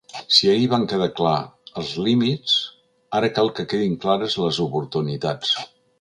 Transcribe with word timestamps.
Si 0.35 0.47
ahir 0.51 0.69
van 0.69 0.85
quedar 0.93 1.07
clars 1.19 1.75
els 1.81 1.91
límits, 2.07 2.55
ara 3.19 3.29
cal 3.37 3.53
que 3.61 3.67
quedin 3.75 3.97
clares 4.07 4.39
les 4.47 4.63
oportunitats. 4.69 5.55